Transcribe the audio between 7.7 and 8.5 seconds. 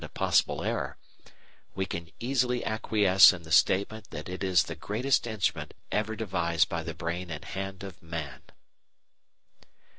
of man."